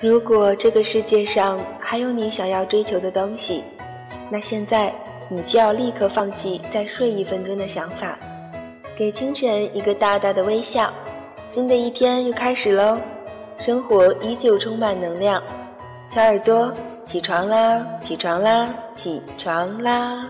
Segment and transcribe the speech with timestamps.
[0.00, 3.64] 如果这个世界上还有你想要追求的东西
[4.30, 4.94] 那现在
[5.28, 8.16] 你就要立刻放弃再睡一分钟的想法。
[8.96, 10.92] 给清晨一个大大的微笑
[11.46, 12.98] 新的一天又开始喽。
[13.58, 15.42] 生活依旧充满能量。
[16.06, 16.72] 小耳朵
[17.04, 20.28] 起床啦起床啦起床啦。